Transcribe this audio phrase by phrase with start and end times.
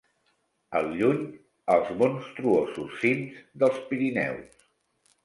[0.77, 1.19] Al lluny,
[1.73, 4.65] els monstruosos cims dels Pirineus